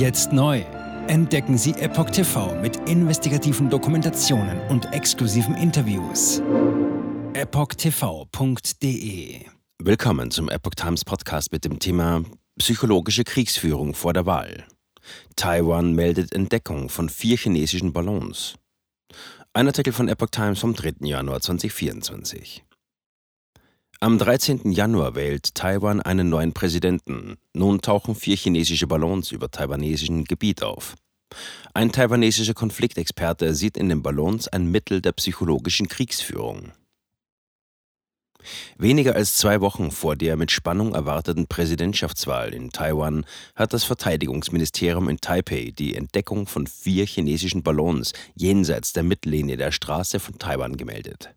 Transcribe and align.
Jetzt 0.00 0.32
neu. 0.32 0.64
Entdecken 1.08 1.58
Sie 1.58 1.72
Epoch 1.72 2.08
TV 2.08 2.58
mit 2.62 2.88
investigativen 2.88 3.68
Dokumentationen 3.68 4.58
und 4.70 4.90
exklusiven 4.94 5.54
Interviews. 5.54 6.40
EpochTV.de 7.34 8.64
Willkommen 9.78 10.30
zum 10.30 10.48
Epoch 10.48 10.74
Times 10.74 11.04
Podcast 11.04 11.52
mit 11.52 11.66
dem 11.66 11.78
Thema 11.80 12.24
Psychologische 12.58 13.24
Kriegsführung 13.24 13.92
vor 13.92 14.14
der 14.14 14.24
Wahl. 14.24 14.64
Taiwan 15.36 15.92
meldet 15.92 16.32
Entdeckung 16.32 16.88
von 16.88 17.10
vier 17.10 17.36
chinesischen 17.36 17.92
Ballons. 17.92 18.54
Ein 19.52 19.66
Artikel 19.66 19.92
von 19.92 20.08
Epoch 20.08 20.30
Times 20.30 20.60
vom 20.60 20.72
3. 20.72 20.94
Januar 21.00 21.42
2024. 21.42 22.64
Am 24.02 24.16
13. 24.16 24.72
Januar 24.72 25.14
wählt 25.14 25.54
Taiwan 25.54 26.00
einen 26.00 26.30
neuen 26.30 26.54
Präsidenten. 26.54 27.36
Nun 27.52 27.82
tauchen 27.82 28.14
vier 28.14 28.34
chinesische 28.34 28.86
Ballons 28.86 29.30
über 29.30 29.50
taiwanesischem 29.50 30.24
Gebiet 30.24 30.62
auf. 30.62 30.96
Ein 31.74 31.92
taiwanesischer 31.92 32.54
Konfliktexperte 32.54 33.54
sieht 33.54 33.76
in 33.76 33.90
den 33.90 34.02
Ballons 34.02 34.48
ein 34.48 34.70
Mittel 34.70 35.02
der 35.02 35.12
psychologischen 35.12 35.86
Kriegsführung. 35.88 36.72
Weniger 38.78 39.16
als 39.16 39.36
zwei 39.36 39.60
Wochen 39.60 39.90
vor 39.90 40.16
der 40.16 40.38
mit 40.38 40.50
Spannung 40.50 40.94
erwarteten 40.94 41.46
Präsidentschaftswahl 41.46 42.54
in 42.54 42.70
Taiwan 42.70 43.26
hat 43.54 43.74
das 43.74 43.84
Verteidigungsministerium 43.84 45.10
in 45.10 45.20
Taipei 45.20 45.74
die 45.78 45.94
Entdeckung 45.94 46.46
von 46.46 46.66
vier 46.66 47.04
chinesischen 47.04 47.62
Ballons 47.62 48.14
jenseits 48.34 48.94
der 48.94 49.02
Mittellinie 49.02 49.58
der 49.58 49.72
Straße 49.72 50.20
von 50.20 50.38
Taiwan 50.38 50.78
gemeldet. 50.78 51.34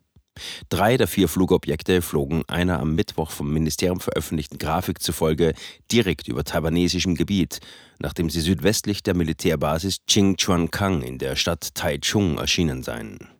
Drei 0.68 0.96
der 0.96 1.06
vier 1.06 1.28
Flugobjekte 1.28 2.02
flogen 2.02 2.42
einer 2.48 2.80
am 2.80 2.94
Mittwoch 2.94 3.30
vom 3.30 3.52
Ministerium 3.52 4.00
veröffentlichten 4.00 4.58
Grafik 4.58 5.00
zufolge 5.00 5.54
direkt 5.92 6.28
über 6.28 6.44
taiwanesischem 6.44 7.14
Gebiet, 7.14 7.60
nachdem 7.98 8.30
sie 8.30 8.40
südwestlich 8.40 9.02
der 9.02 9.14
Militärbasis 9.14 9.98
Qingchuankang 10.06 11.02
in 11.02 11.18
der 11.18 11.36
Stadt 11.36 11.74
Taichung 11.74 12.38
erschienen 12.38 12.82
seien. 12.82 13.33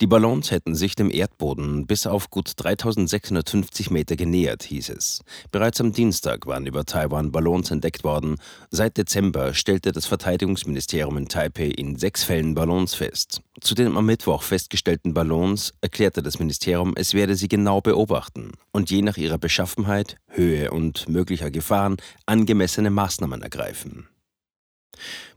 Die 0.00 0.06
Ballons 0.06 0.50
hätten 0.50 0.74
sich 0.74 0.94
dem 0.94 1.10
Erdboden 1.10 1.86
bis 1.86 2.06
auf 2.06 2.30
gut 2.30 2.52
3650 2.56 3.90
Meter 3.90 4.16
genähert, 4.16 4.62
hieß 4.64 4.90
es. 4.90 5.22
Bereits 5.50 5.80
am 5.80 5.92
Dienstag 5.92 6.46
waren 6.46 6.66
über 6.66 6.84
Taiwan 6.84 7.32
Ballons 7.32 7.70
entdeckt 7.70 8.04
worden. 8.04 8.36
Seit 8.70 8.96
Dezember 8.96 9.54
stellte 9.54 9.92
das 9.92 10.06
Verteidigungsministerium 10.06 11.16
in 11.16 11.28
Taipei 11.28 11.66
in 11.66 11.96
sechs 11.96 12.24
Fällen 12.24 12.54
Ballons 12.54 12.94
fest. 12.94 13.40
Zu 13.60 13.74
den 13.74 13.96
am 13.96 14.06
Mittwoch 14.06 14.42
festgestellten 14.42 15.14
Ballons 15.14 15.72
erklärte 15.80 16.22
das 16.22 16.38
Ministerium, 16.38 16.94
es 16.96 17.14
werde 17.14 17.36
sie 17.36 17.48
genau 17.48 17.80
beobachten 17.80 18.52
und 18.72 18.90
je 18.90 19.02
nach 19.02 19.16
ihrer 19.16 19.38
Beschaffenheit, 19.38 20.16
Höhe 20.28 20.70
und 20.70 21.08
möglicher 21.08 21.50
Gefahren 21.50 21.96
angemessene 22.26 22.90
Maßnahmen 22.90 23.42
ergreifen. 23.42 24.08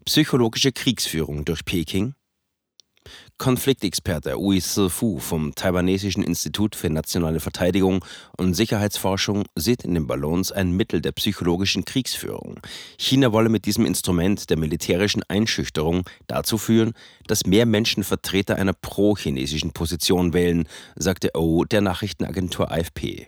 Psychologische 0.06 0.72
Kriegsführung 0.72 1.46
durch 1.46 1.66
Peking 1.66 2.14
Konfliktexperte 3.38 4.40
Ui 4.40 4.60
Si-fu 4.60 5.20
vom 5.20 5.54
Taiwanesischen 5.54 6.24
Institut 6.24 6.76
für 6.76 6.90
nationale 6.90 7.40
Verteidigung 7.40 8.04
und 8.36 8.56
Sicherheitsforschung 8.56 9.44
sieht 9.56 9.84
in 9.84 9.94
den 9.94 10.08
Ballons 10.08 10.52
ein 10.52 10.72
Mittel 10.72 11.02
der 11.02 11.12
psychologischen 11.12 11.86
Kriegsführung. 11.86 12.60
China 12.98 13.32
wolle 13.32 13.50
mit 13.50 13.66
diesem 13.66 13.86
Instrument 13.86 14.50
der 14.50 14.58
militärischen 14.58 15.22
Einschüchterung 15.28 16.04
dazu 16.26 16.58
führen, 16.58 16.94
dass 17.28 17.46
mehr 17.46 17.68
Menschen 17.68 18.04
Vertreter 18.04 18.56
einer 18.56 18.74
pro-chinesischen 18.74 19.72
Position 19.72 20.34
wählen, 20.34 20.68
sagte 20.96 21.30
O 21.36 21.64
der 21.64 21.82
Nachrichtenagentur 21.82 22.72
AFP. 22.72 23.28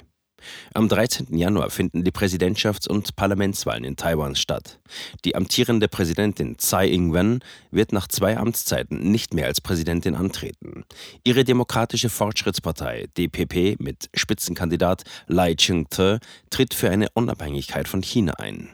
Am 0.74 0.88
13. 0.88 1.38
Januar 1.38 1.70
finden 1.70 2.04
die 2.04 2.12
Präsidentschafts- 2.12 2.88
und 2.88 3.16
Parlamentswahlen 3.16 3.84
in 3.84 3.96
Taiwan 3.96 4.36
statt. 4.36 4.80
Die 5.26 5.36
amtierende 5.36 5.88
Präsidentin 5.88 6.58
Tsai 6.58 6.88
Ing-wen 6.90 7.40
wird 7.72 7.94
nach 7.94 8.08
zwei 8.08 8.38
Amtszeiten 8.38 9.12
nicht 9.12 9.34
mehr 9.34 9.46
als 9.46 9.62
Präsidentin 9.62 10.16
antreten. 10.16 10.86
Ihre 11.24 11.44
Demokratische 11.44 12.10
Fortschrittspartei 12.10 13.08
DPP 13.18 13.80
mit 13.80 14.10
Spitzenkandidat 14.14 15.04
Lai 15.28 15.56
Ching-te 15.56 16.20
tritt 16.50 16.74
für 16.74 16.90
eine 16.90 17.08
Unabhängigkeit 17.14 17.88
von 17.88 18.02
China 18.02 18.34
ein. 18.34 18.70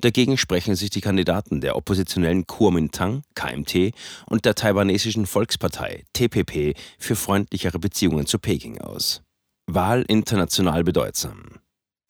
Dagegen 0.00 0.36
sprechen 0.36 0.74
sich 0.74 0.90
die 0.90 1.00
Kandidaten 1.00 1.60
der 1.60 1.76
oppositionellen 1.76 2.46
Kuomintang 2.46 3.22
KMT 3.34 3.92
und 4.26 4.44
der 4.44 4.54
taiwanesischen 4.54 5.26
Volkspartei 5.26 6.04
TPP 6.12 6.74
für 6.98 7.16
freundlichere 7.16 7.78
Beziehungen 7.78 8.26
zu 8.26 8.38
Peking 8.38 8.80
aus. 8.80 9.22
Wahl 9.70 10.02
international 10.08 10.82
bedeutsam. 10.82 11.60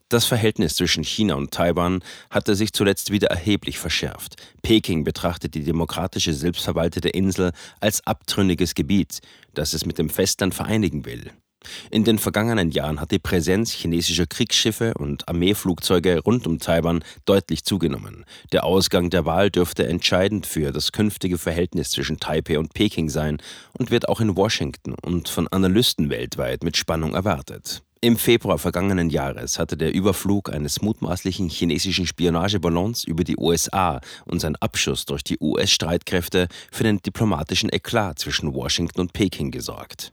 Das 0.08 0.24
Verhältnis 0.24 0.76
zwischen 0.76 1.02
China 1.02 1.34
und 1.34 1.50
Taiwan 1.50 2.04
hatte 2.30 2.54
sich 2.54 2.72
zuletzt 2.72 3.10
wieder 3.10 3.28
erheblich 3.28 3.80
verschärft. 3.80 4.36
Peking 4.62 5.02
betrachtet 5.02 5.54
die 5.54 5.64
demokratische 5.64 6.32
selbstverwaltete 6.32 7.08
Insel 7.08 7.50
als 7.80 8.06
abtrünniges 8.06 8.76
Gebiet, 8.76 9.18
das 9.54 9.74
es 9.74 9.84
mit 9.84 9.98
dem 9.98 10.08
Festland 10.08 10.54
vereinigen 10.54 11.04
will. 11.04 11.32
In 11.90 12.04
den 12.04 12.18
vergangenen 12.18 12.70
Jahren 12.70 13.00
hat 13.00 13.10
die 13.10 13.18
Präsenz 13.18 13.72
chinesischer 13.72 14.26
Kriegsschiffe 14.26 14.94
und 14.94 15.28
Armeeflugzeuge 15.28 16.20
rund 16.20 16.46
um 16.46 16.58
Taiwan 16.58 17.02
deutlich 17.24 17.64
zugenommen. 17.64 18.24
Der 18.52 18.64
Ausgang 18.64 19.10
der 19.10 19.24
Wahl 19.24 19.50
dürfte 19.50 19.86
entscheidend 19.86 20.46
für 20.46 20.72
das 20.72 20.92
künftige 20.92 21.38
Verhältnis 21.38 21.90
zwischen 21.90 22.20
Taipei 22.20 22.58
und 22.58 22.74
Peking 22.74 23.08
sein 23.08 23.38
und 23.72 23.90
wird 23.90 24.08
auch 24.08 24.20
in 24.20 24.36
Washington 24.36 24.94
und 25.02 25.28
von 25.28 25.48
Analysten 25.48 26.10
weltweit 26.10 26.62
mit 26.62 26.76
Spannung 26.76 27.14
erwartet. 27.14 27.82
Im 28.00 28.16
Februar 28.16 28.58
vergangenen 28.58 29.10
Jahres 29.10 29.58
hatte 29.58 29.76
der 29.76 29.92
Überflug 29.92 30.52
eines 30.52 30.82
mutmaßlichen 30.82 31.48
chinesischen 31.48 32.06
Spionageballons 32.06 33.02
über 33.02 33.24
die 33.24 33.36
USA 33.36 34.00
und 34.24 34.38
sein 34.38 34.54
Abschuss 34.54 35.04
durch 35.04 35.24
die 35.24 35.36
US-Streitkräfte 35.40 36.46
für 36.70 36.84
den 36.84 36.98
diplomatischen 36.98 37.72
Eklat 37.72 38.20
zwischen 38.20 38.54
Washington 38.54 39.00
und 39.00 39.12
Peking 39.12 39.50
gesorgt. 39.50 40.12